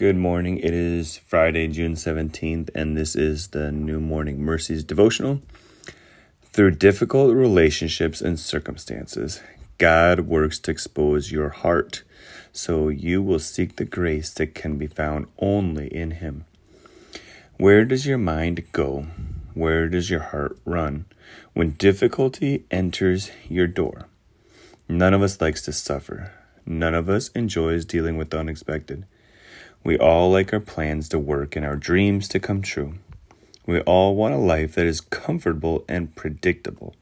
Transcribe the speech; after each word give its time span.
Good 0.00 0.16
morning. 0.16 0.56
It 0.56 0.72
is 0.72 1.18
Friday, 1.18 1.68
June 1.68 1.92
17th, 1.92 2.70
and 2.74 2.96
this 2.96 3.14
is 3.14 3.48
the 3.48 3.70
New 3.70 4.00
Morning 4.00 4.40
Mercies 4.40 4.82
devotional. 4.82 5.42
Through 6.54 6.76
difficult 6.76 7.34
relationships 7.34 8.22
and 8.22 8.40
circumstances, 8.40 9.42
God 9.76 10.20
works 10.20 10.58
to 10.60 10.70
expose 10.70 11.30
your 11.30 11.50
heart 11.50 12.02
so 12.50 12.88
you 12.88 13.20
will 13.20 13.38
seek 13.38 13.76
the 13.76 13.84
grace 13.84 14.30
that 14.30 14.54
can 14.54 14.78
be 14.78 14.86
found 14.86 15.26
only 15.38 15.94
in 15.94 16.12
Him. 16.12 16.46
Where 17.58 17.84
does 17.84 18.06
your 18.06 18.16
mind 18.16 18.72
go? 18.72 19.06
Where 19.52 19.86
does 19.86 20.08
your 20.08 20.20
heart 20.32 20.58
run 20.64 21.04
when 21.52 21.72
difficulty 21.72 22.64
enters 22.70 23.30
your 23.50 23.66
door? 23.66 24.06
None 24.88 25.12
of 25.12 25.20
us 25.20 25.42
likes 25.42 25.60
to 25.66 25.74
suffer. 25.74 26.32
None 26.64 26.94
of 26.94 27.10
us 27.10 27.28
enjoys 27.34 27.84
dealing 27.84 28.16
with 28.16 28.30
the 28.30 28.38
unexpected. 28.38 29.04
We 29.82 29.96
all 29.96 30.30
like 30.30 30.52
our 30.52 30.60
plans 30.60 31.08
to 31.08 31.18
work 31.18 31.56
and 31.56 31.64
our 31.64 31.76
dreams 31.76 32.28
to 32.28 32.38
come 32.38 32.60
true. 32.60 32.98
We 33.66 33.80
all 33.80 34.14
want 34.14 34.34
a 34.34 34.38
life 34.38 34.74
that 34.74 34.84
is 34.84 35.00
comfortable 35.00 35.84
and 35.88 36.14
predictable. 36.14 36.94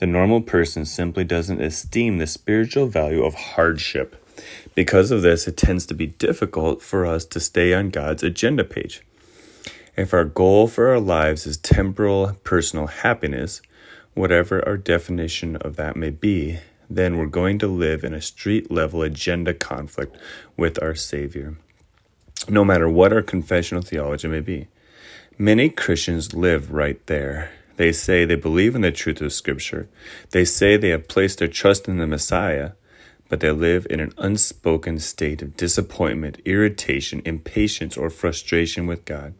The 0.00 0.06
normal 0.06 0.40
person 0.40 0.84
simply 0.84 1.22
doesn't 1.22 1.60
esteem 1.60 2.18
the 2.18 2.26
spiritual 2.26 2.88
value 2.88 3.22
of 3.22 3.34
hardship. 3.34 4.24
Because 4.74 5.12
of 5.12 5.22
this, 5.22 5.46
it 5.46 5.56
tends 5.56 5.86
to 5.86 5.94
be 5.94 6.06
difficult 6.06 6.82
for 6.82 7.06
us 7.06 7.24
to 7.26 7.38
stay 7.38 7.72
on 7.72 7.90
God's 7.90 8.24
agenda 8.24 8.64
page. 8.64 9.02
If 9.96 10.12
our 10.12 10.24
goal 10.24 10.66
for 10.66 10.88
our 10.88 11.00
lives 11.00 11.46
is 11.46 11.56
temporal 11.56 12.36
personal 12.42 12.88
happiness, 12.88 13.62
whatever 14.14 14.66
our 14.66 14.76
definition 14.76 15.54
of 15.56 15.76
that 15.76 15.94
may 15.94 16.10
be, 16.10 16.58
then 16.90 17.16
we're 17.16 17.26
going 17.26 17.60
to 17.60 17.68
live 17.68 18.02
in 18.02 18.14
a 18.14 18.20
street 18.20 18.72
level 18.72 19.02
agenda 19.02 19.54
conflict 19.54 20.16
with 20.56 20.82
our 20.82 20.96
Savior 20.96 21.58
no 22.48 22.64
matter 22.64 22.88
what 22.88 23.12
our 23.12 23.22
confessional 23.22 23.82
theology 23.82 24.28
may 24.28 24.40
be. 24.40 24.68
Many 25.36 25.68
Christians 25.68 26.34
live 26.34 26.72
right 26.72 27.04
there. 27.06 27.50
They 27.76 27.92
say 27.92 28.24
they 28.24 28.34
believe 28.34 28.74
in 28.74 28.80
the 28.80 28.90
truth 28.90 29.20
of 29.20 29.32
Scripture. 29.32 29.88
They 30.30 30.44
say 30.44 30.76
they 30.76 30.88
have 30.88 31.06
placed 31.06 31.38
their 31.38 31.48
trust 31.48 31.86
in 31.86 31.98
the 31.98 32.06
Messiah, 32.06 32.72
but 33.28 33.40
they 33.40 33.52
live 33.52 33.86
in 33.88 34.00
an 34.00 34.12
unspoken 34.18 34.98
state 34.98 35.42
of 35.42 35.56
disappointment, 35.56 36.40
irritation, 36.44 37.22
impatience, 37.24 37.96
or 37.96 38.10
frustration 38.10 38.86
with 38.86 39.04
God. 39.04 39.34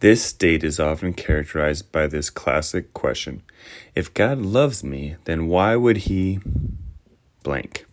This 0.00 0.24
state 0.24 0.64
is 0.64 0.80
often 0.80 1.14
characterized 1.14 1.92
by 1.92 2.06
this 2.06 2.30
classic 2.30 2.92
question 2.92 3.42
If 3.94 4.12
God 4.14 4.38
loves 4.38 4.82
me, 4.82 5.16
then 5.24 5.46
why 5.46 5.76
would 5.76 5.98
He 6.08 6.40
blank? 7.42 7.86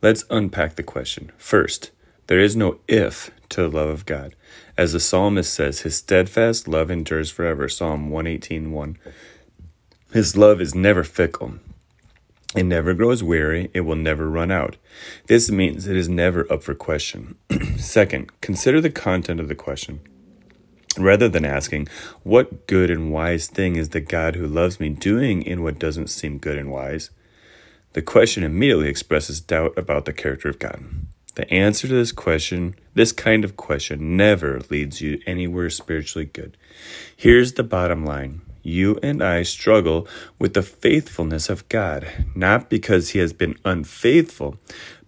Let's 0.00 0.24
unpack 0.30 0.74
the 0.74 0.82
question. 0.82 1.30
First, 1.38 1.92
there 2.26 2.40
is 2.40 2.56
no 2.56 2.80
if 2.88 3.30
to 3.52 3.62
the 3.62 3.76
love 3.76 3.88
of 3.88 4.06
God. 4.06 4.34
As 4.76 4.92
the 4.92 5.00
psalmist 5.00 5.52
says, 5.52 5.80
his 5.80 5.96
steadfast 5.96 6.66
love 6.66 6.90
endures 6.90 7.30
forever. 7.30 7.68
Psalm 7.68 8.10
118:1. 8.10 8.96
His 10.12 10.36
love 10.36 10.60
is 10.60 10.74
never 10.74 11.04
fickle. 11.04 11.54
It 12.54 12.64
never 12.64 12.92
grows 12.92 13.22
weary, 13.22 13.70
it 13.72 13.80
will 13.80 13.96
never 13.96 14.28
run 14.28 14.50
out. 14.50 14.76
This 15.26 15.50
means 15.50 15.86
it 15.86 15.96
is 15.96 16.08
never 16.08 16.50
up 16.52 16.62
for 16.62 16.74
question. 16.74 17.36
Second, 17.78 18.30
consider 18.42 18.80
the 18.80 18.90
content 18.90 19.40
of 19.40 19.48
the 19.48 19.54
question. 19.54 20.00
Rather 20.98 21.30
than 21.30 21.46
asking, 21.46 21.88
What 22.22 22.66
good 22.66 22.90
and 22.90 23.10
wise 23.10 23.46
thing 23.46 23.76
is 23.76 23.90
the 23.90 24.00
God 24.00 24.36
who 24.36 24.46
loves 24.46 24.78
me 24.78 24.90
doing 24.90 25.42
in 25.42 25.62
what 25.62 25.78
doesn't 25.78 26.08
seem 26.08 26.36
good 26.36 26.58
and 26.58 26.70
wise? 26.70 27.08
The 27.94 28.02
question 28.02 28.42
immediately 28.42 28.88
expresses 28.88 29.40
doubt 29.40 29.76
about 29.78 30.04
the 30.04 30.12
character 30.12 30.50
of 30.50 30.58
God. 30.58 30.84
The 31.34 31.50
answer 31.50 31.88
to 31.88 31.94
this 31.94 32.12
question, 32.12 32.74
this 32.94 33.10
kind 33.10 33.42
of 33.42 33.56
question, 33.56 34.16
never 34.18 34.60
leads 34.68 35.00
you 35.00 35.20
anywhere 35.26 35.70
spiritually 35.70 36.26
good. 36.26 36.58
Here's 37.16 37.54
the 37.54 37.62
bottom 37.62 38.04
line 38.04 38.42
you 38.62 38.98
and 39.02 39.22
I 39.22 39.42
struggle 39.42 40.06
with 40.38 40.54
the 40.54 40.62
faithfulness 40.62 41.48
of 41.48 41.68
God, 41.68 42.06
not 42.34 42.68
because 42.68 43.10
He 43.10 43.18
has 43.18 43.32
been 43.32 43.58
unfaithful, 43.64 44.56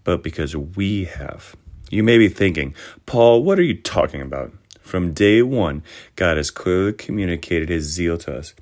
but 0.02 0.22
because 0.22 0.56
we 0.56 1.04
have. 1.04 1.54
You 1.90 2.02
may 2.02 2.18
be 2.18 2.28
thinking, 2.28 2.74
Paul, 3.06 3.44
what 3.44 3.58
are 3.58 3.62
you 3.62 3.74
talking 3.74 4.22
about? 4.22 4.52
From 4.80 5.12
day 5.12 5.42
one, 5.42 5.82
God 6.16 6.36
has 6.38 6.50
clearly 6.50 6.94
communicated 6.94 7.68
His 7.68 7.84
zeal 7.84 8.18
to 8.18 8.38
us. 8.38 8.54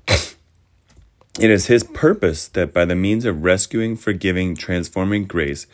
It 1.39 1.49
is 1.49 1.65
His 1.65 1.83
purpose 1.83 2.47
that 2.49 2.73
by 2.73 2.85
the 2.85 2.95
means 2.95 3.25
of 3.25 3.43
rescuing, 3.43 3.95
forgiving, 3.95 4.55
transforming 4.55 5.25
grace, 5.25 5.65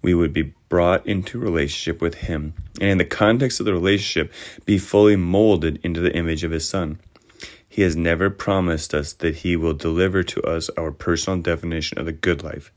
we 0.00 0.14
would 0.14 0.32
be 0.32 0.54
brought 0.68 1.04
into 1.08 1.40
relationship 1.40 2.00
with 2.00 2.14
Him, 2.14 2.54
and 2.80 2.90
in 2.90 2.98
the 2.98 3.04
context 3.04 3.58
of 3.58 3.66
the 3.66 3.72
relationship, 3.72 4.32
be 4.64 4.78
fully 4.78 5.16
molded 5.16 5.80
into 5.82 6.00
the 6.00 6.14
image 6.14 6.44
of 6.44 6.52
His 6.52 6.68
Son. 6.68 7.00
He 7.68 7.82
has 7.82 7.96
never 7.96 8.30
promised 8.30 8.94
us 8.94 9.12
that 9.14 9.38
He 9.38 9.56
will 9.56 9.74
deliver 9.74 10.22
to 10.22 10.42
us 10.42 10.70
our 10.76 10.92
personal 10.92 11.40
definition 11.40 11.98
of 11.98 12.06
the 12.06 12.12
good 12.12 12.44
life. 12.44 12.70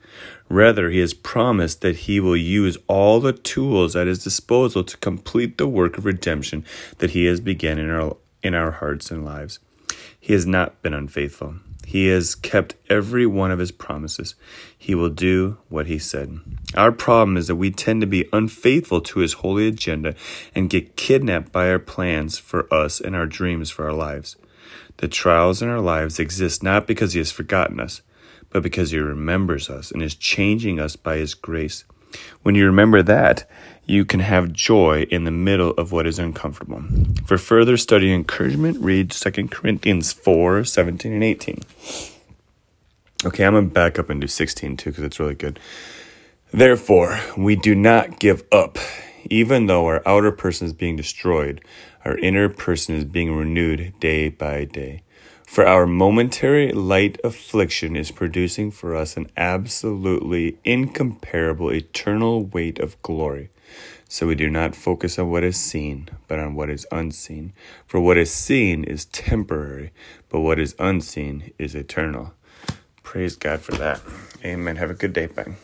Rather, 0.49 0.89
He 0.89 0.99
has 0.99 1.13
promised 1.13 1.81
that 1.81 1.95
He 1.95 2.19
will 2.19 2.35
use 2.35 2.75
all 2.87 3.19
the 3.19 3.33
tools 3.33 3.95
at 3.95 4.07
His 4.07 4.23
disposal 4.23 4.83
to 4.83 4.97
complete 4.97 5.59
the 5.59 5.67
work 5.67 5.99
of 5.99 6.05
redemption 6.05 6.65
that 6.97 7.11
He 7.11 7.25
has 7.25 7.39
begun 7.39 7.77
in 7.77 7.91
our, 7.91 8.17
in 8.41 8.55
our 8.55 8.71
hearts 8.71 9.11
and 9.11 9.23
lives. 9.23 9.59
He 10.19 10.33
has 10.33 10.47
not 10.47 10.81
been 10.81 10.95
unfaithful. 10.95 11.55
He 11.91 12.07
has 12.07 12.35
kept 12.35 12.75
every 12.89 13.25
one 13.25 13.51
of 13.51 13.59
his 13.59 13.73
promises. 13.73 14.35
He 14.77 14.95
will 14.95 15.09
do 15.09 15.57
what 15.67 15.87
he 15.87 15.99
said. 15.99 16.39
Our 16.73 16.93
problem 16.93 17.35
is 17.35 17.47
that 17.47 17.57
we 17.57 17.69
tend 17.69 17.99
to 17.99 18.07
be 18.07 18.29
unfaithful 18.31 19.01
to 19.01 19.19
his 19.19 19.33
holy 19.33 19.67
agenda 19.67 20.15
and 20.55 20.69
get 20.69 20.95
kidnapped 20.95 21.51
by 21.51 21.69
our 21.69 21.79
plans 21.79 22.37
for 22.37 22.73
us 22.73 23.01
and 23.01 23.13
our 23.13 23.25
dreams 23.25 23.71
for 23.71 23.83
our 23.83 23.91
lives. 23.91 24.37
The 24.99 25.09
trials 25.09 25.61
in 25.61 25.67
our 25.67 25.81
lives 25.81 26.17
exist 26.17 26.63
not 26.63 26.87
because 26.87 27.11
he 27.11 27.19
has 27.19 27.29
forgotten 27.29 27.81
us, 27.81 28.01
but 28.51 28.63
because 28.63 28.91
he 28.91 28.97
remembers 28.97 29.69
us 29.69 29.91
and 29.91 30.01
is 30.01 30.15
changing 30.15 30.79
us 30.79 30.95
by 30.95 31.17
his 31.17 31.33
grace. 31.33 31.83
When 32.43 32.55
you 32.55 32.65
remember 32.65 33.01
that, 33.03 33.49
you 33.85 34.05
can 34.05 34.19
have 34.21 34.53
joy 34.53 35.03
in 35.09 35.25
the 35.25 35.31
middle 35.31 35.71
of 35.71 35.91
what 35.91 36.07
is 36.07 36.19
uncomfortable. 36.19 36.83
For 37.25 37.37
further 37.37 37.77
study 37.77 38.11
and 38.11 38.21
encouragement, 38.21 38.77
read 38.79 39.11
2 39.11 39.47
Corinthians 39.47 40.13
4 40.13 40.63
17 40.63 41.11
and 41.11 41.23
18. 41.23 41.59
Okay, 43.25 43.45
I'm 43.45 43.53
going 43.53 43.67
to 43.67 43.73
back 43.73 43.99
up 43.99 44.09
and 44.09 44.21
do 44.21 44.27
16 44.27 44.77
too 44.77 44.91
because 44.91 45.03
it's 45.03 45.19
really 45.19 45.35
good. 45.35 45.59
Therefore, 46.51 47.19
we 47.37 47.55
do 47.55 47.75
not 47.75 48.19
give 48.19 48.43
up. 48.51 48.77
Even 49.29 49.67
though 49.67 49.85
our 49.85 50.01
outer 50.07 50.31
person 50.31 50.65
is 50.65 50.73
being 50.73 50.95
destroyed, 50.95 51.63
our 52.03 52.17
inner 52.17 52.49
person 52.49 52.95
is 52.95 53.05
being 53.05 53.35
renewed 53.35 53.93
day 53.99 54.29
by 54.29 54.65
day. 54.65 55.03
For 55.51 55.67
our 55.67 55.85
momentary 55.85 56.71
light 56.71 57.19
affliction 57.25 57.97
is 57.97 58.09
producing 58.09 58.71
for 58.71 58.95
us 58.95 59.17
an 59.17 59.29
absolutely 59.35 60.57
incomparable 60.63 61.73
eternal 61.73 62.45
weight 62.45 62.79
of 62.79 62.95
glory. 63.01 63.49
So 64.07 64.27
we 64.27 64.35
do 64.35 64.49
not 64.49 64.77
focus 64.77 65.19
on 65.19 65.29
what 65.29 65.43
is 65.43 65.57
seen, 65.57 66.07
but 66.29 66.39
on 66.39 66.55
what 66.55 66.69
is 66.69 66.87
unseen. 66.89 67.51
For 67.85 67.99
what 67.99 68.17
is 68.17 68.31
seen 68.31 68.85
is 68.85 69.03
temporary, 69.03 69.91
but 70.29 70.39
what 70.39 70.57
is 70.57 70.73
unseen 70.79 71.51
is 71.59 71.75
eternal. 71.75 72.33
Praise 73.03 73.35
God 73.35 73.59
for 73.59 73.73
that. 73.73 73.99
Amen. 74.45 74.77
Have 74.77 74.89
a 74.89 74.93
good 74.93 75.11
day. 75.11 75.25
Bye. 75.25 75.55